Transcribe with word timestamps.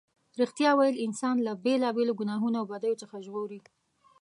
رښتیا 0.41 0.71
ویل 0.77 0.95
انسان 1.05 1.35
له 1.47 1.51
بېلا 1.65 1.89
بېلو 1.97 2.13
گناهونو 2.21 2.55
او 2.61 2.65
بدیو 2.71 2.99
څخه 3.01 3.15
ژغوري. 3.25 3.59